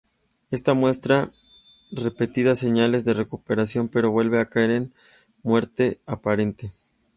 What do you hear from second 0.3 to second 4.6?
Ésta muestra repetidas señales de recuperación, pero vuelve a